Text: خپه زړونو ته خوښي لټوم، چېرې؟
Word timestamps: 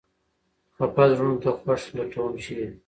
خپه 0.73 1.03
زړونو 1.11 1.37
ته 1.43 1.49
خوښي 1.59 1.89
لټوم، 1.97 2.33
چېرې؟ 2.43 2.65